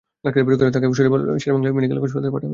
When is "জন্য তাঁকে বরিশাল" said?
0.65-0.97